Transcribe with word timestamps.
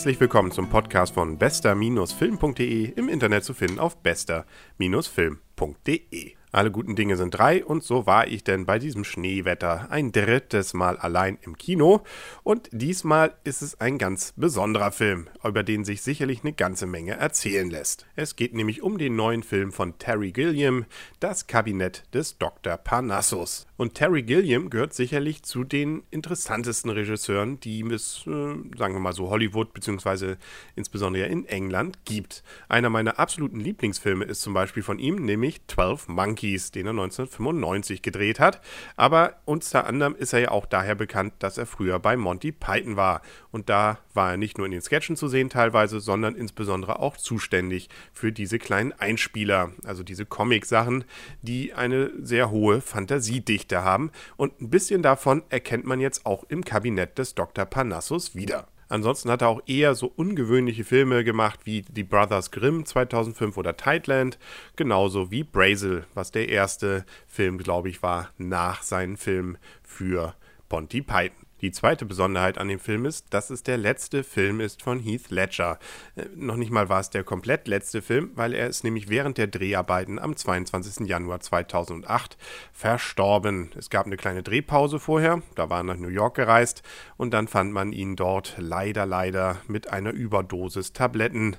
Herzlich 0.00 0.18
willkommen 0.18 0.50
zum 0.50 0.70
Podcast 0.70 1.12
von 1.12 1.36
bester-film.de 1.36 2.92
im 2.92 3.10
Internet 3.10 3.44
zu 3.44 3.52
finden 3.52 3.78
auf 3.78 3.98
bester-film.de. 3.98 6.39
Alle 6.52 6.72
guten 6.72 6.96
Dinge 6.96 7.16
sind 7.16 7.30
drei 7.30 7.64
und 7.64 7.84
so 7.84 8.06
war 8.06 8.26
ich 8.26 8.42
denn 8.42 8.66
bei 8.66 8.80
diesem 8.80 9.04
Schneewetter 9.04 9.86
ein 9.90 10.10
drittes 10.10 10.74
Mal 10.74 10.96
allein 10.96 11.38
im 11.42 11.56
Kino 11.56 12.02
und 12.42 12.68
diesmal 12.72 13.34
ist 13.44 13.62
es 13.62 13.80
ein 13.80 13.98
ganz 13.98 14.32
besonderer 14.34 14.90
Film, 14.90 15.28
über 15.44 15.62
den 15.62 15.84
sich 15.84 16.02
sicherlich 16.02 16.40
eine 16.42 16.52
ganze 16.52 16.86
Menge 16.86 17.12
erzählen 17.12 17.70
lässt. 17.70 18.04
Es 18.16 18.34
geht 18.34 18.52
nämlich 18.52 18.82
um 18.82 18.98
den 18.98 19.14
neuen 19.14 19.44
Film 19.44 19.70
von 19.70 19.96
Terry 19.98 20.32
Gilliam, 20.32 20.86
Das 21.20 21.46
Kabinett 21.46 22.02
des 22.12 22.36
Dr. 22.38 22.76
Parnassus. 22.76 23.68
Und 23.76 23.94
Terry 23.94 24.24
Gilliam 24.24 24.70
gehört 24.70 24.92
sicherlich 24.92 25.44
zu 25.44 25.62
den 25.62 26.02
interessantesten 26.10 26.90
Regisseuren, 26.90 27.60
die 27.60 27.80
es, 27.92 28.24
äh, 28.26 28.30
sagen 28.76 28.94
wir 28.94 28.98
mal 29.00 29.12
so, 29.12 29.30
Hollywood 29.30 29.72
bzw. 29.72 30.34
insbesondere 30.74 31.26
in 31.26 31.46
England 31.46 32.04
gibt. 32.04 32.42
Einer 32.68 32.90
meiner 32.90 33.20
absoluten 33.20 33.60
Lieblingsfilme 33.60 34.24
ist 34.24 34.42
zum 34.42 34.52
Beispiel 34.52 34.82
von 34.82 34.98
ihm, 34.98 35.14
nämlich 35.24 35.60
12 35.68 36.08
Monkeys. 36.08 36.39
Monkeys, 36.40 36.70
den 36.70 36.86
er 36.86 36.90
1995 36.90 38.02
gedreht 38.02 38.40
hat. 38.40 38.60
Aber 38.96 39.34
unter 39.44 39.86
anderem 39.86 40.14
ist 40.14 40.32
er 40.32 40.40
ja 40.40 40.50
auch 40.50 40.66
daher 40.66 40.94
bekannt, 40.94 41.34
dass 41.40 41.58
er 41.58 41.66
früher 41.66 41.98
bei 41.98 42.16
Monty 42.16 42.52
Python 42.52 42.96
war. 42.96 43.22
Und 43.50 43.68
da 43.68 43.98
war 44.14 44.32
er 44.32 44.36
nicht 44.36 44.56
nur 44.58 44.66
in 44.66 44.72
den 44.72 44.80
Sketchen 44.80 45.16
zu 45.16 45.28
sehen 45.28 45.50
teilweise, 45.50 46.00
sondern 46.00 46.34
insbesondere 46.34 46.98
auch 46.98 47.16
zuständig 47.16 47.88
für 48.12 48.32
diese 48.32 48.58
kleinen 48.58 48.92
Einspieler, 48.92 49.72
also 49.84 50.02
diese 50.02 50.26
Comic-Sachen, 50.26 51.04
die 51.42 51.74
eine 51.74 52.10
sehr 52.22 52.50
hohe 52.50 52.80
Fantasiedichte 52.80 53.82
haben. 53.84 54.10
Und 54.36 54.60
ein 54.60 54.70
bisschen 54.70 55.02
davon 55.02 55.42
erkennt 55.50 55.84
man 55.84 56.00
jetzt 56.00 56.26
auch 56.26 56.44
im 56.48 56.64
Kabinett 56.64 57.18
des 57.18 57.34
Dr. 57.34 57.66
Parnassus 57.66 58.34
wieder. 58.34 58.66
Ansonsten 58.90 59.30
hat 59.30 59.42
er 59.42 59.48
auch 59.48 59.62
eher 59.66 59.94
so 59.94 60.12
ungewöhnliche 60.14 60.82
Filme 60.82 61.22
gemacht 61.22 61.60
wie 61.64 61.82
Die 61.82 62.02
Brothers 62.02 62.50
Grimm 62.50 62.84
2005 62.84 63.56
oder 63.56 63.76
Tideland, 63.76 64.36
genauso 64.74 65.30
wie 65.30 65.44
Brazil, 65.44 66.04
was 66.12 66.32
der 66.32 66.48
erste 66.48 67.06
Film, 67.28 67.56
glaube 67.58 67.88
ich, 67.88 68.02
war 68.02 68.30
nach 68.36 68.82
seinem 68.82 69.16
Film 69.16 69.56
für 69.84 70.34
Ponty 70.68 71.02
Python. 71.02 71.39
Die 71.60 71.72
zweite 71.72 72.06
Besonderheit 72.06 72.58
an 72.58 72.68
dem 72.68 72.78
Film 72.78 73.04
ist, 73.04 73.34
dass 73.34 73.50
es 73.50 73.62
der 73.62 73.76
letzte 73.76 74.24
Film 74.24 74.60
ist 74.60 74.82
von 74.82 74.98
Heath 74.98 75.30
Ledger. 75.30 75.78
Äh, 76.16 76.24
noch 76.34 76.56
nicht 76.56 76.70
mal 76.70 76.88
war 76.88 77.00
es 77.00 77.10
der 77.10 77.24
komplett 77.24 77.68
letzte 77.68 78.02
Film, 78.02 78.30
weil 78.34 78.54
er 78.54 78.66
ist 78.66 78.82
nämlich 78.84 79.08
während 79.08 79.36
der 79.38 79.46
Dreharbeiten 79.46 80.18
am 80.18 80.36
22. 80.36 81.06
Januar 81.06 81.40
2008 81.40 82.38
verstorben. 82.72 83.70
Es 83.76 83.90
gab 83.90 84.06
eine 84.06 84.16
kleine 84.16 84.42
Drehpause 84.42 84.98
vorher, 84.98 85.42
da 85.54 85.68
war 85.68 85.80
er 85.80 85.84
nach 85.84 85.96
New 85.96 86.08
York 86.08 86.36
gereist 86.36 86.82
und 87.16 87.34
dann 87.34 87.48
fand 87.48 87.72
man 87.72 87.92
ihn 87.92 88.16
dort 88.16 88.54
leider, 88.58 89.04
leider 89.04 89.58
mit 89.66 89.92
einer 89.92 90.12
Überdosis 90.12 90.92
Tabletten 90.92 91.56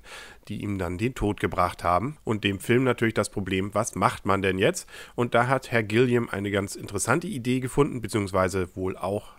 die 0.47 0.61
ihm 0.61 0.77
dann 0.77 0.97
den 0.97 1.15
Tod 1.15 1.39
gebracht 1.39 1.83
haben. 1.83 2.17
Und 2.23 2.43
dem 2.43 2.59
Film 2.59 2.83
natürlich 2.83 3.13
das 3.13 3.29
Problem, 3.29 3.73
was 3.73 3.95
macht 3.95 4.25
man 4.25 4.41
denn 4.41 4.57
jetzt? 4.57 4.87
Und 5.15 5.33
da 5.33 5.47
hat 5.47 5.71
Herr 5.71 5.83
Gilliam 5.83 6.29
eine 6.29 6.51
ganz 6.51 6.75
interessante 6.75 7.27
Idee 7.27 7.59
gefunden, 7.59 8.01
beziehungsweise 8.01 8.75
wohl 8.75 8.97
auch 8.97 9.29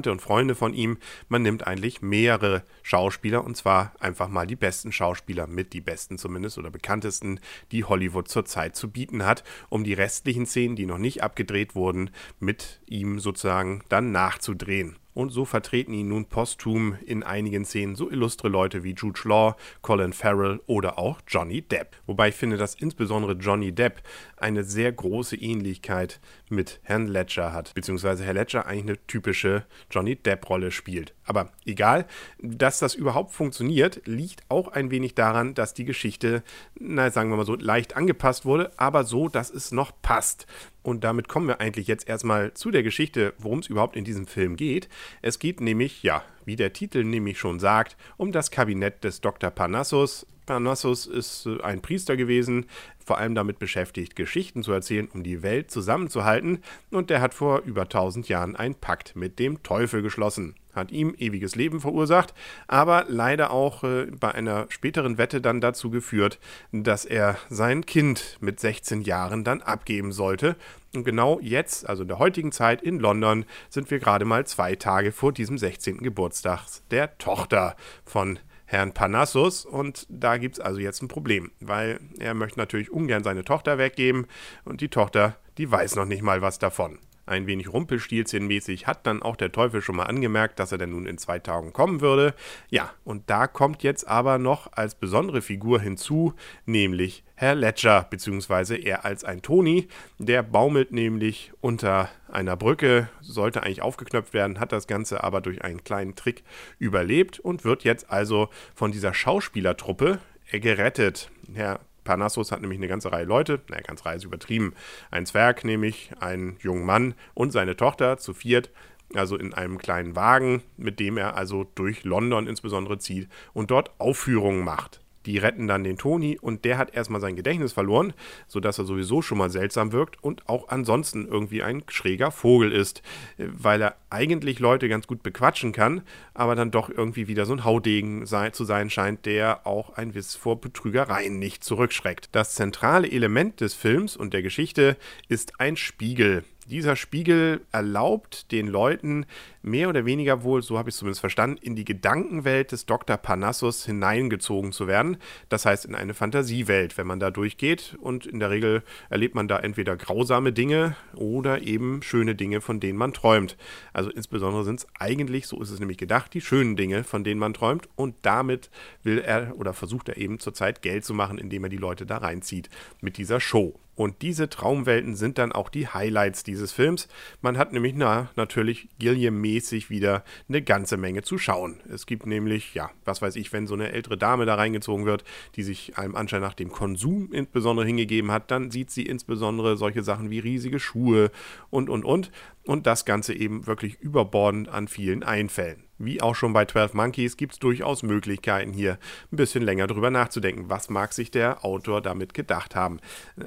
Bekannte 0.00 0.12
und 0.12 0.22
Freunde 0.22 0.54
von 0.54 0.72
ihm. 0.72 0.96
Man 1.28 1.42
nimmt 1.42 1.66
eigentlich 1.66 2.00
mehrere 2.00 2.62
Schauspieler 2.82 3.44
und 3.44 3.54
zwar 3.54 3.92
einfach 4.00 4.28
mal 4.28 4.46
die 4.46 4.56
besten 4.56 4.92
Schauspieler 4.92 5.46
mit, 5.46 5.74
die 5.74 5.82
besten 5.82 6.16
zumindest 6.16 6.56
oder 6.56 6.70
bekanntesten, 6.70 7.38
die 7.70 7.84
Hollywood 7.84 8.26
zurzeit 8.26 8.76
zu 8.76 8.90
bieten 8.90 9.26
hat, 9.26 9.44
um 9.68 9.84
die 9.84 9.92
restlichen 9.92 10.46
Szenen, 10.46 10.74
die 10.74 10.86
noch 10.86 10.96
nicht 10.96 11.22
abgedreht 11.22 11.74
wurden, 11.74 12.10
mit 12.38 12.80
ihm 12.86 13.18
sozusagen 13.18 13.82
dann 13.90 14.10
nachzudrehen. 14.10 14.96
Und 15.12 15.30
so 15.30 15.44
vertreten 15.44 15.92
ihn 15.92 16.08
nun 16.08 16.26
posthum 16.26 16.96
in 17.04 17.22
einigen 17.22 17.64
Szenen 17.64 17.96
so 17.96 18.10
illustre 18.10 18.48
Leute 18.48 18.84
wie 18.84 18.94
Jude 18.94 19.20
Law, 19.24 19.56
Colin 19.82 20.12
Farrell 20.12 20.60
oder 20.66 20.98
auch 20.98 21.20
Johnny 21.26 21.62
Depp. 21.62 21.96
Wobei 22.06 22.28
ich 22.28 22.34
finde, 22.34 22.56
dass 22.56 22.74
insbesondere 22.74 23.32
Johnny 23.32 23.72
Depp 23.72 24.02
eine 24.36 24.64
sehr 24.64 24.92
große 24.92 25.36
Ähnlichkeit 25.36 26.20
mit 26.48 26.80
Herrn 26.82 27.06
Ledger 27.06 27.52
hat, 27.52 27.74
beziehungsweise 27.74 28.24
Herr 28.24 28.34
Ledger 28.34 28.66
eigentlich 28.66 28.80
eine 28.96 29.06
typische 29.06 29.66
Johnny 29.90 30.16
Depp-Rolle 30.16 30.70
spielt. 30.70 31.14
Aber 31.30 31.52
egal, 31.64 32.06
dass 32.40 32.80
das 32.80 32.96
überhaupt 32.96 33.30
funktioniert, 33.30 34.02
liegt 34.04 34.42
auch 34.48 34.66
ein 34.66 34.90
wenig 34.90 35.14
daran, 35.14 35.54
dass 35.54 35.74
die 35.74 35.84
Geschichte, 35.84 36.42
na 36.74 37.08
sagen 37.12 37.30
wir 37.30 37.36
mal 37.36 37.46
so, 37.46 37.54
leicht 37.54 37.96
angepasst 37.96 38.44
wurde, 38.44 38.72
aber 38.78 39.04
so, 39.04 39.28
dass 39.28 39.48
es 39.48 39.70
noch 39.70 39.92
passt. 40.02 40.48
Und 40.82 41.04
damit 41.04 41.28
kommen 41.28 41.46
wir 41.46 41.60
eigentlich 41.60 41.86
jetzt 41.86 42.08
erstmal 42.08 42.52
zu 42.54 42.72
der 42.72 42.82
Geschichte, 42.82 43.32
worum 43.38 43.60
es 43.60 43.68
überhaupt 43.68 43.94
in 43.94 44.02
diesem 44.02 44.26
Film 44.26 44.56
geht. 44.56 44.88
Es 45.22 45.38
geht 45.38 45.60
nämlich, 45.60 46.02
ja, 46.02 46.24
wie 46.44 46.56
der 46.56 46.72
Titel 46.72 47.04
nämlich 47.04 47.38
schon 47.38 47.60
sagt, 47.60 47.96
um 48.16 48.32
das 48.32 48.50
Kabinett 48.50 49.04
des 49.04 49.20
Dr. 49.20 49.52
Parnassus. 49.52 50.26
Parnassus 50.46 51.06
ist 51.06 51.46
äh, 51.46 51.62
ein 51.62 51.80
Priester 51.80 52.16
gewesen, 52.16 52.66
vor 52.98 53.18
allem 53.18 53.36
damit 53.36 53.60
beschäftigt, 53.60 54.16
Geschichten 54.16 54.64
zu 54.64 54.72
erzählen, 54.72 55.06
um 55.14 55.22
die 55.22 55.44
Welt 55.44 55.70
zusammenzuhalten. 55.70 56.64
Und 56.90 57.08
der 57.08 57.20
hat 57.20 57.34
vor 57.34 57.60
über 57.60 57.82
1000 57.82 58.28
Jahren 58.28 58.56
einen 58.56 58.74
Pakt 58.74 59.14
mit 59.14 59.38
dem 59.38 59.62
Teufel 59.62 60.02
geschlossen 60.02 60.56
hat 60.74 60.90
ihm 60.90 61.14
ewiges 61.18 61.56
Leben 61.56 61.80
verursacht, 61.80 62.34
aber 62.68 63.04
leider 63.08 63.50
auch 63.50 63.84
äh, 63.84 64.06
bei 64.06 64.32
einer 64.32 64.66
späteren 64.68 65.18
Wette 65.18 65.40
dann 65.40 65.60
dazu 65.60 65.90
geführt, 65.90 66.38
dass 66.72 67.04
er 67.04 67.36
sein 67.48 67.86
Kind 67.86 68.38
mit 68.40 68.60
16 68.60 69.02
Jahren 69.02 69.44
dann 69.44 69.62
abgeben 69.62 70.12
sollte. 70.12 70.56
Und 70.94 71.04
genau 71.04 71.38
jetzt, 71.40 71.88
also 71.88 72.02
in 72.02 72.08
der 72.08 72.18
heutigen 72.18 72.52
Zeit 72.52 72.82
in 72.82 72.98
London, 72.98 73.44
sind 73.68 73.90
wir 73.90 73.98
gerade 73.98 74.24
mal 74.24 74.46
zwei 74.46 74.74
Tage 74.74 75.12
vor 75.12 75.32
diesem 75.32 75.58
16. 75.58 75.98
Geburtstag 75.98 76.66
der 76.90 77.16
Tochter 77.18 77.76
von 78.04 78.38
Herrn 78.64 78.92
Panassus 78.92 79.64
und 79.64 80.06
da 80.08 80.36
gibt 80.36 80.56
es 80.56 80.60
also 80.60 80.78
jetzt 80.78 81.02
ein 81.02 81.08
Problem, 81.08 81.50
weil 81.58 81.98
er 82.20 82.34
möchte 82.34 82.58
natürlich 82.58 82.90
ungern 82.90 83.24
seine 83.24 83.44
Tochter 83.44 83.78
weggeben 83.78 84.26
und 84.64 84.80
die 84.80 84.88
Tochter, 84.88 85.36
die 85.58 85.70
weiß 85.70 85.96
noch 85.96 86.04
nicht 86.04 86.22
mal 86.22 86.40
was 86.40 86.60
davon 86.60 87.00
ein 87.30 87.46
wenig 87.46 87.72
Rumpelstilzchenmäßig, 87.72 88.86
hat 88.86 89.06
dann 89.06 89.22
auch 89.22 89.36
der 89.36 89.52
Teufel 89.52 89.80
schon 89.80 89.96
mal 89.96 90.04
angemerkt, 90.04 90.58
dass 90.58 90.72
er 90.72 90.78
denn 90.78 90.90
nun 90.90 91.06
in 91.06 91.18
zwei 91.18 91.38
Tagen 91.38 91.72
kommen 91.72 92.00
würde. 92.00 92.34
Ja, 92.68 92.90
und 93.04 93.30
da 93.30 93.46
kommt 93.46 93.82
jetzt 93.82 94.06
aber 94.06 94.38
noch 94.38 94.72
als 94.72 94.94
besondere 94.94 95.40
Figur 95.40 95.80
hinzu, 95.80 96.34
nämlich 96.66 97.24
Herr 97.34 97.54
Ledger, 97.54 98.06
beziehungsweise 98.10 98.76
er 98.76 99.04
als 99.04 99.24
ein 99.24 99.40
Toni. 99.40 99.88
Der 100.18 100.42
baumelt 100.42 100.92
nämlich 100.92 101.52
unter 101.60 102.10
einer 102.30 102.56
Brücke, 102.56 103.08
sollte 103.22 103.62
eigentlich 103.62 103.82
aufgeknöpft 103.82 104.34
werden, 104.34 104.60
hat 104.60 104.72
das 104.72 104.86
Ganze 104.86 105.24
aber 105.24 105.40
durch 105.40 105.62
einen 105.62 105.82
kleinen 105.82 106.16
Trick 106.16 106.44
überlebt 106.78 107.38
und 107.38 107.64
wird 107.64 107.84
jetzt 107.84 108.10
also 108.10 108.50
von 108.74 108.92
dieser 108.92 109.14
Schauspielertruppe 109.14 110.18
gerettet. 110.50 111.30
Herr 111.54 111.80
Parnassus 112.10 112.50
hat 112.50 112.60
nämlich 112.60 112.80
eine 112.80 112.88
ganze 112.88 113.12
Reihe 113.12 113.24
Leute, 113.24 113.60
naja, 113.68 113.82
ganz 113.86 114.04
Reihe 114.04 114.16
ist 114.16 114.24
übertrieben. 114.24 114.74
Ein 115.12 115.26
Zwerg 115.26 115.62
nämlich, 115.62 116.10
einen 116.18 116.56
jungen 116.58 116.84
Mann 116.84 117.14
und 117.34 117.52
seine 117.52 117.76
Tochter 117.76 118.18
zu 118.18 118.34
viert, 118.34 118.72
also 119.14 119.36
in 119.36 119.54
einem 119.54 119.78
kleinen 119.78 120.16
Wagen, 120.16 120.64
mit 120.76 120.98
dem 120.98 121.18
er 121.18 121.36
also 121.36 121.70
durch 121.76 122.02
London 122.02 122.48
insbesondere 122.48 122.98
zieht 122.98 123.28
und 123.52 123.70
dort 123.70 123.92
Aufführungen 124.00 124.64
macht. 124.64 125.00
Die 125.26 125.38
retten 125.38 125.68
dann 125.68 125.84
den 125.84 125.98
Toni 125.98 126.38
und 126.40 126.64
der 126.64 126.78
hat 126.78 126.94
erstmal 126.94 127.20
sein 127.20 127.36
Gedächtnis 127.36 127.72
verloren, 127.72 128.12
sodass 128.46 128.78
er 128.78 128.84
sowieso 128.84 129.20
schon 129.22 129.38
mal 129.38 129.50
seltsam 129.50 129.92
wirkt 129.92 130.22
und 130.22 130.48
auch 130.48 130.68
ansonsten 130.68 131.26
irgendwie 131.26 131.62
ein 131.62 131.82
schräger 131.88 132.30
Vogel 132.30 132.72
ist, 132.72 133.02
weil 133.36 133.82
er 133.82 133.96
eigentlich 134.08 134.58
Leute 134.58 134.88
ganz 134.88 135.06
gut 135.06 135.22
bequatschen 135.22 135.72
kann, 135.72 136.02
aber 136.34 136.54
dann 136.54 136.70
doch 136.70 136.88
irgendwie 136.88 137.28
wieder 137.28 137.46
so 137.46 137.52
ein 137.52 137.64
Haudegen 137.64 138.26
sei, 138.26 138.50
zu 138.50 138.64
sein 138.64 138.90
scheint, 138.90 139.26
der 139.26 139.66
auch 139.66 139.90
ein 139.96 140.14
Wiss 140.14 140.34
vor 140.34 140.60
Betrügereien 140.60 141.38
nicht 141.38 141.64
zurückschreckt. 141.64 142.30
Das 142.32 142.54
zentrale 142.54 143.10
Element 143.10 143.60
des 143.60 143.74
Films 143.74 144.16
und 144.16 144.32
der 144.32 144.42
Geschichte 144.42 144.96
ist 145.28 145.60
ein 145.60 145.76
Spiegel. 145.76 146.44
Dieser 146.70 146.94
Spiegel 146.94 147.62
erlaubt 147.72 148.52
den 148.52 148.68
Leuten 148.68 149.26
mehr 149.60 149.88
oder 149.88 150.04
weniger 150.04 150.44
wohl, 150.44 150.62
so 150.62 150.78
habe 150.78 150.88
ich 150.88 150.94
es 150.94 150.98
zumindest 151.00 151.18
verstanden, 151.18 151.58
in 151.60 151.74
die 151.74 151.84
Gedankenwelt 151.84 152.70
des 152.70 152.86
Dr. 152.86 153.16
Parnassus 153.16 153.84
hineingezogen 153.86 154.70
zu 154.70 154.86
werden. 154.86 155.16
Das 155.48 155.66
heißt 155.66 155.84
in 155.84 155.96
eine 155.96 156.14
Fantasiewelt, 156.14 156.96
wenn 156.96 157.08
man 157.08 157.18
da 157.18 157.32
durchgeht. 157.32 157.96
Und 158.00 158.24
in 158.24 158.38
der 158.38 158.50
Regel 158.50 158.84
erlebt 159.08 159.34
man 159.34 159.48
da 159.48 159.58
entweder 159.58 159.96
grausame 159.96 160.52
Dinge 160.52 160.94
oder 161.16 161.62
eben 161.62 162.02
schöne 162.02 162.36
Dinge, 162.36 162.60
von 162.60 162.78
denen 162.78 162.98
man 162.98 163.12
träumt. 163.12 163.56
Also 163.92 164.10
insbesondere 164.10 164.62
sind 164.62 164.78
es 164.78 164.86
eigentlich, 164.96 165.48
so 165.48 165.60
ist 165.60 165.70
es 165.70 165.80
nämlich 165.80 165.98
gedacht, 165.98 166.32
die 166.34 166.40
schönen 166.40 166.76
Dinge, 166.76 167.02
von 167.02 167.24
denen 167.24 167.40
man 167.40 167.52
träumt. 167.52 167.88
Und 167.96 168.14
damit 168.22 168.70
will 169.02 169.18
er 169.18 169.58
oder 169.58 169.74
versucht 169.74 170.08
er 170.08 170.18
eben 170.18 170.38
zurzeit 170.38 170.82
Geld 170.82 171.04
zu 171.04 171.14
machen, 171.14 171.36
indem 171.36 171.64
er 171.64 171.70
die 171.70 171.78
Leute 171.78 172.06
da 172.06 172.18
reinzieht 172.18 172.70
mit 173.00 173.16
dieser 173.16 173.40
Show. 173.40 173.74
Und 174.00 174.22
diese 174.22 174.48
Traumwelten 174.48 175.14
sind 175.14 175.36
dann 175.36 175.52
auch 175.52 175.68
die 175.68 175.86
Highlights 175.86 176.42
dieses 176.42 176.72
Films. 176.72 177.06
Man 177.42 177.58
hat 177.58 177.74
nämlich 177.74 177.92
na, 177.94 178.30
natürlich 178.34 178.88
Gilliam-mäßig 178.98 179.90
wieder 179.90 180.24
eine 180.48 180.62
ganze 180.62 180.96
Menge 180.96 181.20
zu 181.20 181.36
schauen. 181.36 181.80
Es 181.92 182.06
gibt 182.06 182.24
nämlich, 182.24 182.72
ja, 182.72 182.90
was 183.04 183.20
weiß 183.20 183.36
ich, 183.36 183.52
wenn 183.52 183.66
so 183.66 183.74
eine 183.74 183.92
ältere 183.92 184.16
Dame 184.16 184.46
da 184.46 184.54
reingezogen 184.54 185.04
wird, 185.04 185.24
die 185.56 185.62
sich 185.62 185.98
einem 185.98 186.16
Anschein 186.16 186.40
nach 186.40 186.54
dem 186.54 186.70
Konsum 186.70 187.30
insbesondere 187.34 187.84
hingegeben 187.86 188.30
hat, 188.30 188.50
dann 188.50 188.70
sieht 188.70 188.90
sie 188.90 189.04
insbesondere 189.04 189.76
solche 189.76 190.02
Sachen 190.02 190.30
wie 190.30 190.38
riesige 190.38 190.80
Schuhe 190.80 191.30
und, 191.68 191.90
und, 191.90 192.06
und. 192.06 192.32
Und 192.64 192.86
das 192.86 193.04
Ganze 193.04 193.34
eben 193.34 193.66
wirklich 193.66 194.00
überbordend 194.00 194.70
an 194.70 194.88
vielen 194.88 195.22
Einfällen. 195.24 195.89
Wie 196.02 196.22
auch 196.22 196.34
schon 196.34 196.54
bei 196.54 196.64
12 196.64 196.94
Monkeys 196.94 197.36
gibt 197.36 197.52
es 197.52 197.58
durchaus 197.58 198.02
Möglichkeiten 198.02 198.72
hier 198.72 198.98
ein 199.30 199.36
bisschen 199.36 199.62
länger 199.62 199.86
drüber 199.86 200.10
nachzudenken. 200.10 200.70
Was 200.70 200.88
mag 200.88 201.12
sich 201.12 201.30
der 201.30 201.62
Autor 201.62 202.00
damit 202.00 202.32
gedacht 202.32 202.74
haben? 202.74 203.00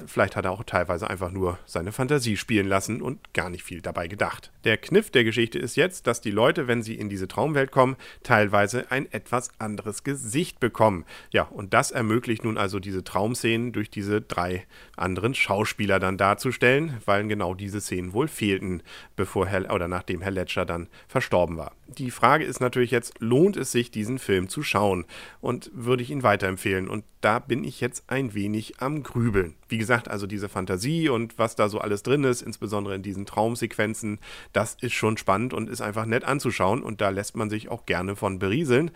Vielleicht 0.06 0.36
hat 0.36 0.44
er 0.44 0.52
auch 0.52 0.62
teilweise 0.62 1.10
einfach 1.10 1.32
nur 1.32 1.58
seine 1.66 1.90
Fantasie 1.90 2.36
spielen 2.36 2.68
lassen 2.68 3.02
und 3.02 3.34
gar 3.34 3.50
nicht 3.50 3.64
viel 3.64 3.80
dabei 3.80 4.06
gedacht. 4.06 4.52
Der 4.62 4.76
Kniff 4.76 5.10
der 5.10 5.24
Geschichte 5.24 5.58
ist 5.58 5.76
jetzt, 5.76 6.06
dass 6.06 6.20
die 6.20 6.30
Leute, 6.30 6.68
wenn 6.68 6.84
sie 6.84 6.94
in 6.94 7.08
diese 7.08 7.26
Traumwelt 7.26 7.72
kommen, 7.72 7.96
teilweise 8.22 8.88
ein 8.92 9.10
etwas 9.10 9.50
anderes 9.58 10.04
Gesicht 10.04 10.60
bekommen. 10.60 11.04
Ja, 11.32 11.42
und 11.42 11.74
das 11.74 11.90
ermöglicht 11.90 12.44
nun 12.44 12.56
also 12.56 12.78
diese 12.78 13.02
Traumszenen 13.02 13.72
durch 13.72 13.90
diese 13.90 14.20
drei 14.20 14.64
anderen 14.96 15.34
Schauspieler 15.34 15.98
dann 15.98 16.18
darzustellen, 16.18 16.98
weil 17.04 17.26
genau 17.26 17.54
diese 17.54 17.80
Szenen 17.80 18.12
wohl 18.12 18.28
fehlten, 18.28 18.84
bevor 19.16 19.48
Herr 19.48 19.74
oder 19.74 19.88
nachdem 19.88 20.20
Herr 20.20 20.30
Ledger 20.30 20.64
dann 20.64 20.86
verstorben 21.08 21.56
war. 21.56 21.72
Die 21.98 22.10
Frage 22.10 22.43
ist 22.44 22.60
natürlich 22.60 22.90
jetzt, 22.90 23.20
lohnt 23.20 23.56
es 23.56 23.72
sich, 23.72 23.90
diesen 23.90 24.18
Film 24.18 24.48
zu 24.48 24.62
schauen? 24.62 25.04
Und 25.40 25.70
würde 25.74 26.02
ich 26.02 26.10
ihn 26.10 26.22
weiterempfehlen? 26.22 26.88
Und 26.88 27.04
da 27.20 27.38
bin 27.38 27.64
ich 27.64 27.80
jetzt 27.80 28.04
ein 28.08 28.34
wenig 28.34 28.80
am 28.80 29.02
Grübeln. 29.02 29.54
Wie 29.68 29.78
gesagt, 29.78 30.08
also 30.08 30.26
diese 30.26 30.48
Fantasie 30.48 31.08
und 31.08 31.38
was 31.38 31.56
da 31.56 31.68
so 31.68 31.78
alles 31.78 32.02
drin 32.02 32.24
ist, 32.24 32.42
insbesondere 32.42 32.94
in 32.94 33.02
diesen 33.02 33.26
Traumsequenzen, 33.26 34.18
das 34.52 34.76
ist 34.80 34.92
schon 34.92 35.16
spannend 35.16 35.54
und 35.54 35.68
ist 35.68 35.80
einfach 35.80 36.06
nett 36.06 36.24
anzuschauen 36.24 36.82
und 36.82 37.00
da 37.00 37.08
lässt 37.08 37.36
man 37.36 37.50
sich 37.50 37.68
auch 37.68 37.86
gerne 37.86 38.16
von 38.16 38.38
berieseln. 38.38 38.90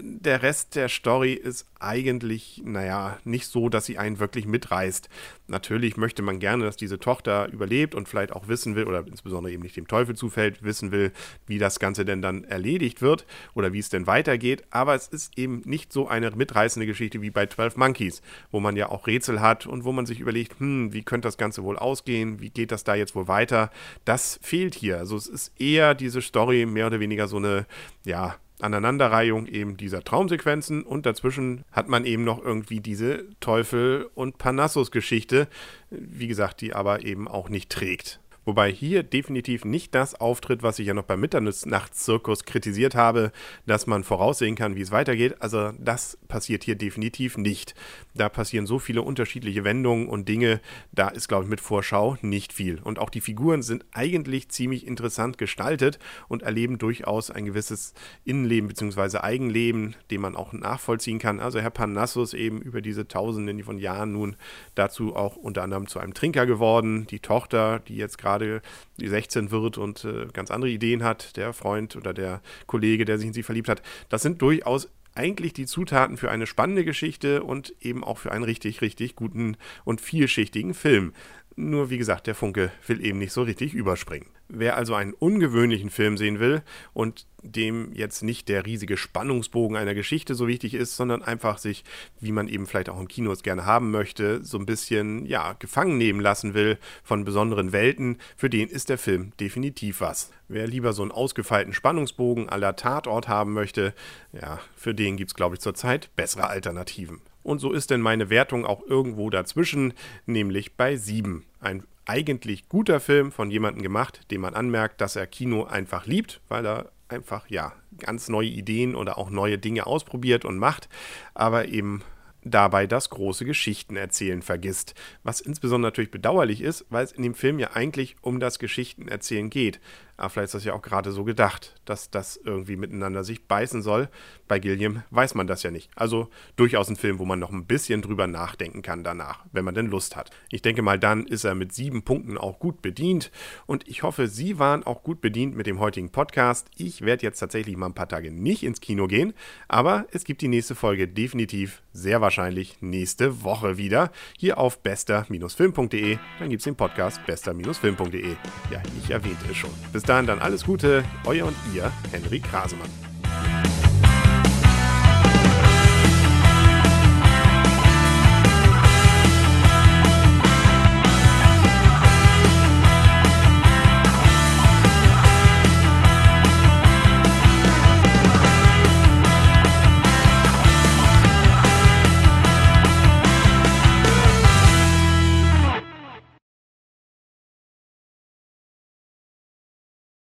Der 0.00 0.42
Rest 0.42 0.76
der 0.76 0.88
Story 0.88 1.32
ist 1.32 1.66
eigentlich, 1.78 2.62
naja, 2.64 3.18
nicht 3.24 3.46
so, 3.46 3.68
dass 3.68 3.84
sie 3.84 3.98
einen 3.98 4.18
wirklich 4.18 4.46
mitreißt. 4.46 5.08
Natürlich 5.48 5.96
möchte 5.96 6.22
man 6.22 6.38
gerne, 6.38 6.64
dass 6.64 6.76
diese 6.76 6.98
Tochter 6.98 7.48
überlebt 7.52 7.94
und 7.94 8.08
vielleicht 8.08 8.32
auch 8.32 8.48
wissen 8.48 8.74
will, 8.74 8.84
oder 8.84 9.06
insbesondere 9.06 9.52
eben 9.52 9.62
nicht 9.62 9.76
dem 9.76 9.86
Teufel 9.86 10.16
zufällt, 10.16 10.62
wissen 10.62 10.90
will, 10.90 11.12
wie 11.46 11.58
das 11.58 11.78
Ganze 11.78 12.04
denn 12.04 12.22
dann 12.22 12.44
erledigt 12.44 13.02
wird 13.02 13.26
oder 13.54 13.72
wie 13.72 13.78
es 13.78 13.88
denn 13.88 14.06
weitergeht. 14.06 14.64
Aber 14.70 14.94
es 14.94 15.08
ist 15.08 15.38
eben 15.38 15.62
nicht 15.64 15.92
so 15.92 16.08
eine 16.08 16.30
mitreißende 16.30 16.86
Geschichte 16.86 17.22
wie 17.22 17.30
bei 17.30 17.46
12 17.46 17.76
Monkeys, 17.76 18.22
wo 18.50 18.60
man 18.60 18.76
ja 18.76 18.88
auch 18.88 19.06
Rätsel 19.06 19.40
hat 19.40 19.66
und 19.66 19.84
wo 19.84 19.92
man 19.92 20.06
sich 20.06 20.15
überlegt, 20.20 20.58
hm, 20.60 20.92
wie 20.92 21.02
könnte 21.02 21.28
das 21.28 21.38
Ganze 21.38 21.62
wohl 21.62 21.78
ausgehen, 21.78 22.40
wie 22.40 22.50
geht 22.50 22.72
das 22.72 22.84
da 22.84 22.94
jetzt 22.94 23.14
wohl 23.14 23.28
weiter. 23.28 23.70
Das 24.04 24.38
fehlt 24.42 24.74
hier. 24.74 24.98
Also 24.98 25.16
es 25.16 25.26
ist 25.26 25.52
eher 25.60 25.94
diese 25.94 26.22
Story 26.22 26.66
mehr 26.66 26.86
oder 26.86 27.00
weniger 27.00 27.28
so 27.28 27.36
eine, 27.36 27.66
ja, 28.04 28.36
Aneinanderreihung 28.60 29.46
eben 29.46 29.76
dieser 29.76 30.02
Traumsequenzen 30.02 30.82
und 30.82 31.04
dazwischen 31.04 31.64
hat 31.72 31.88
man 31.88 32.06
eben 32.06 32.24
noch 32.24 32.42
irgendwie 32.42 32.80
diese 32.80 33.26
Teufel- 33.40 34.08
und 34.14 34.38
Parnassus-Geschichte, 34.38 35.46
wie 35.90 36.26
gesagt, 36.26 36.62
die 36.62 36.74
aber 36.74 37.04
eben 37.04 37.28
auch 37.28 37.50
nicht 37.50 37.70
trägt. 37.70 38.18
Wobei 38.46 38.70
hier 38.70 39.02
definitiv 39.02 39.64
nicht 39.64 39.92
das 39.96 40.14
auftritt, 40.14 40.62
was 40.62 40.78
ich 40.78 40.86
ja 40.86 40.94
noch 40.94 41.02
beim 41.02 41.20
Mitternachtszirkus 41.20 42.44
kritisiert 42.44 42.94
habe, 42.94 43.32
dass 43.66 43.88
man 43.88 44.04
voraussehen 44.04 44.54
kann, 44.54 44.76
wie 44.76 44.82
es 44.82 44.92
weitergeht. 44.92 45.34
Also 45.40 45.72
das 45.80 46.16
passiert 46.28 46.62
hier 46.62 46.76
definitiv 46.76 47.38
nicht. 47.38 47.74
Da 48.14 48.28
passieren 48.28 48.66
so 48.66 48.78
viele 48.78 49.02
unterschiedliche 49.02 49.64
Wendungen 49.64 50.08
und 50.08 50.28
Dinge, 50.28 50.60
da 50.92 51.08
ist, 51.08 51.26
glaube 51.26 51.42
ich, 51.42 51.50
mit 51.50 51.60
Vorschau 51.60 52.16
nicht 52.22 52.52
viel. 52.52 52.78
Und 52.80 53.00
auch 53.00 53.10
die 53.10 53.20
Figuren 53.20 53.62
sind 53.62 53.84
eigentlich 53.92 54.48
ziemlich 54.48 54.86
interessant 54.86 55.38
gestaltet 55.38 55.98
und 56.28 56.44
erleben 56.44 56.78
durchaus 56.78 57.32
ein 57.32 57.46
gewisses 57.46 57.94
Innenleben 58.24 58.68
bzw. 58.68 59.18
Eigenleben, 59.18 59.96
dem 60.12 60.20
man 60.20 60.36
auch 60.36 60.52
nachvollziehen 60.52 61.18
kann. 61.18 61.40
Also 61.40 61.58
Herr 61.58 61.70
Parnassus 61.70 62.32
eben 62.32 62.62
über 62.62 62.80
diese 62.80 63.08
Tausenden 63.08 63.64
von 63.64 63.78
Jahren 63.78 64.12
nun 64.12 64.36
dazu 64.76 65.16
auch 65.16 65.34
unter 65.34 65.64
anderem 65.64 65.88
zu 65.88 65.98
einem 65.98 66.14
Trinker 66.14 66.46
geworden. 66.46 67.08
Die 67.08 67.18
Tochter, 67.18 67.80
die 67.80 67.96
jetzt 67.96 68.18
gerade 68.18 68.35
gerade 68.36 68.62
die 68.98 69.08
16 69.08 69.50
wird 69.50 69.78
und 69.78 70.04
äh, 70.04 70.26
ganz 70.32 70.50
andere 70.50 70.70
Ideen 70.70 71.02
hat, 71.02 71.36
der 71.36 71.52
Freund 71.52 71.96
oder 71.96 72.12
der 72.12 72.40
Kollege, 72.66 73.04
der 73.04 73.18
sich 73.18 73.28
in 73.28 73.32
sie 73.32 73.42
verliebt 73.42 73.68
hat. 73.68 73.82
Das 74.08 74.22
sind 74.22 74.42
durchaus 74.42 74.88
eigentlich 75.14 75.54
die 75.54 75.66
Zutaten 75.66 76.16
für 76.16 76.30
eine 76.30 76.46
spannende 76.46 76.84
Geschichte 76.84 77.42
und 77.42 77.74
eben 77.80 78.04
auch 78.04 78.18
für 78.18 78.32
einen 78.32 78.44
richtig, 78.44 78.82
richtig 78.82 79.16
guten 79.16 79.56
und 79.84 80.00
vielschichtigen 80.00 80.74
Film. 80.74 81.14
Nur 81.56 81.88
wie 81.88 81.98
gesagt, 81.98 82.26
der 82.26 82.34
Funke 82.34 82.70
will 82.86 83.04
eben 83.04 83.18
nicht 83.18 83.32
so 83.32 83.42
richtig 83.42 83.72
überspringen. 83.72 84.28
Wer 84.48 84.76
also 84.76 84.94
einen 84.94 85.12
ungewöhnlichen 85.12 85.90
Film 85.90 86.16
sehen 86.16 86.38
will 86.38 86.62
und 86.92 87.26
dem 87.42 87.92
jetzt 87.94 88.22
nicht 88.22 88.48
der 88.48 88.66
riesige 88.66 88.96
Spannungsbogen 88.96 89.76
einer 89.76 89.94
Geschichte 89.94 90.34
so 90.34 90.48
wichtig 90.48 90.74
ist, 90.74 90.96
sondern 90.96 91.22
einfach 91.22 91.58
sich, 91.58 91.84
wie 92.20 92.32
man 92.32 92.48
eben 92.48 92.66
vielleicht 92.66 92.88
auch 92.88 93.00
im 93.00 93.08
Kino 93.08 93.32
es 93.32 93.42
gerne 93.42 93.66
haben 93.66 93.90
möchte, 93.90 94.44
so 94.44 94.58
ein 94.58 94.66
bisschen, 94.66 95.26
ja, 95.26 95.54
gefangen 95.58 95.98
nehmen 95.98 96.20
lassen 96.20 96.54
will 96.54 96.78
von 97.02 97.24
besonderen 97.24 97.72
Welten, 97.72 98.18
für 98.36 98.50
den 98.50 98.68
ist 98.68 98.88
der 98.88 98.98
Film 98.98 99.32
definitiv 99.40 100.00
was. 100.00 100.30
Wer 100.48 100.66
lieber 100.66 100.92
so 100.92 101.02
einen 101.02 101.12
ausgefeilten 101.12 101.72
Spannungsbogen 101.72 102.48
aller 102.48 102.76
Tatort 102.76 103.28
haben 103.28 103.52
möchte, 103.52 103.94
ja, 104.32 104.60
für 104.76 104.94
den 104.94 105.16
gibt 105.16 105.30
es, 105.30 105.34
glaube 105.34 105.56
ich, 105.56 105.60
zurzeit 105.60 106.14
bessere 106.16 106.48
Alternativen. 106.48 107.20
Und 107.42 107.60
so 107.60 107.72
ist 107.72 107.90
denn 107.90 108.00
meine 108.00 108.28
Wertung 108.28 108.66
auch 108.66 108.82
irgendwo 108.86 109.30
dazwischen, 109.30 109.94
nämlich 110.26 110.74
bei 110.74 110.96
7. 110.96 111.44
Ein 111.60 111.84
eigentlich 112.06 112.68
guter 112.68 113.00
Film 113.00 113.32
von 113.32 113.50
jemandem 113.50 113.82
gemacht, 113.82 114.30
dem 114.30 114.40
man 114.40 114.54
anmerkt, 114.54 115.00
dass 115.00 115.16
er 115.16 115.26
Kino 115.26 115.64
einfach 115.64 116.06
liebt, 116.06 116.40
weil 116.48 116.64
er 116.66 116.90
einfach 117.08 117.48
ja 117.48 117.72
ganz 117.98 118.28
neue 118.28 118.48
Ideen 118.48 118.94
oder 118.94 119.18
auch 119.18 119.30
neue 119.30 119.58
Dinge 119.58 119.86
ausprobiert 119.86 120.44
und 120.44 120.58
macht, 120.58 120.88
aber 121.34 121.68
eben 121.68 122.02
dabei 122.46 122.86
das 122.86 123.10
große 123.10 123.44
Geschichtenerzählen 123.44 124.40
vergisst. 124.40 124.94
Was 125.24 125.40
insbesondere 125.40 125.90
natürlich 125.90 126.12
bedauerlich 126.12 126.60
ist, 126.60 126.86
weil 126.90 127.04
es 127.04 127.12
in 127.12 127.22
dem 127.22 127.34
Film 127.34 127.58
ja 127.58 127.72
eigentlich 127.72 128.16
um 128.20 128.40
das 128.40 128.58
Geschichtenerzählen 128.58 129.50
geht. 129.50 129.80
Aber 130.16 130.30
vielleicht 130.30 130.46
ist 130.46 130.54
das 130.54 130.64
ja 130.64 130.72
auch 130.72 130.82
gerade 130.82 131.12
so 131.12 131.24
gedacht, 131.24 131.74
dass 131.84 132.10
das 132.10 132.36
irgendwie 132.36 132.76
miteinander 132.76 133.24
sich 133.24 133.46
beißen 133.46 133.82
soll. 133.82 134.08
Bei 134.48 134.58
Gilliam 134.58 135.02
weiß 135.10 135.34
man 135.34 135.46
das 135.46 135.62
ja 135.62 135.70
nicht. 135.70 135.90
Also 135.94 136.28
durchaus 136.56 136.88
ein 136.88 136.96
Film, 136.96 137.18
wo 137.18 137.24
man 137.24 137.38
noch 137.38 137.50
ein 137.50 137.66
bisschen 137.66 138.02
drüber 138.02 138.26
nachdenken 138.26 138.82
kann 138.82 139.04
danach, 139.04 139.44
wenn 139.52 139.64
man 139.64 139.74
denn 139.74 139.86
Lust 139.86 140.16
hat. 140.16 140.30
Ich 140.50 140.62
denke 140.62 140.82
mal, 140.82 140.98
dann 140.98 141.26
ist 141.26 141.44
er 141.44 141.54
mit 141.54 141.72
sieben 141.72 142.02
Punkten 142.02 142.38
auch 142.38 142.58
gut 142.58 142.82
bedient. 142.82 143.30
Und 143.66 143.86
ich 143.88 144.02
hoffe, 144.02 144.28
Sie 144.28 144.58
waren 144.58 144.84
auch 144.84 145.02
gut 145.02 145.20
bedient 145.20 145.56
mit 145.56 145.66
dem 145.66 145.80
heutigen 145.80 146.10
Podcast. 146.10 146.68
Ich 146.76 147.02
werde 147.02 147.22
jetzt 147.22 147.38
tatsächlich 147.38 147.76
mal 147.76 147.86
ein 147.86 147.94
paar 147.94 148.08
Tage 148.08 148.30
nicht 148.30 148.62
ins 148.62 148.80
Kino 148.80 149.06
gehen, 149.06 149.34
aber 149.68 150.06
es 150.12 150.24
gibt 150.24 150.42
die 150.42 150.48
nächste 150.48 150.74
Folge 150.74 151.08
definitiv 151.08 151.82
sehr 151.92 152.20
wahrscheinlich 152.20 152.76
nächste 152.80 153.42
Woche 153.42 153.76
wieder 153.78 154.10
hier 154.38 154.58
auf 154.58 154.82
bester-film.de. 154.82 156.18
Dann 156.38 156.50
gibt 156.50 156.60
es 156.60 156.64
den 156.64 156.76
Podcast 156.76 157.24
bester-film.de. 157.26 158.36
Ja, 158.70 158.82
ich 159.02 159.10
erwähnte 159.10 159.46
es 159.50 159.56
schon. 159.56 159.70
Bis 159.92 160.02
dahin 160.06 160.26
dann 160.26 160.38
alles 160.38 160.64
Gute, 160.64 161.04
euer 161.24 161.46
und 161.46 161.56
ihr, 161.74 161.90
Henry 162.10 162.40
Krasemann. 162.40 163.05